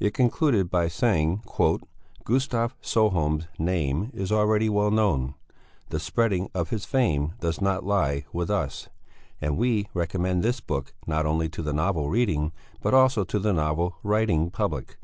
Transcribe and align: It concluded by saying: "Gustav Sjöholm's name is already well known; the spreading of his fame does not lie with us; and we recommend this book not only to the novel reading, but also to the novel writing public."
It 0.00 0.12
concluded 0.12 0.72
by 0.72 0.88
saying: 0.88 1.44
"Gustav 2.24 2.74
Sjöholm's 2.82 3.46
name 3.60 4.10
is 4.12 4.32
already 4.32 4.68
well 4.68 4.90
known; 4.90 5.34
the 5.90 6.00
spreading 6.00 6.50
of 6.52 6.70
his 6.70 6.84
fame 6.84 7.34
does 7.38 7.60
not 7.60 7.84
lie 7.86 8.24
with 8.32 8.50
us; 8.50 8.88
and 9.40 9.56
we 9.56 9.86
recommend 9.94 10.42
this 10.42 10.58
book 10.58 10.94
not 11.06 11.26
only 11.26 11.48
to 11.50 11.62
the 11.62 11.72
novel 11.72 12.10
reading, 12.10 12.50
but 12.82 12.92
also 12.92 13.22
to 13.22 13.38
the 13.38 13.52
novel 13.52 13.94
writing 14.02 14.50
public." 14.50 14.96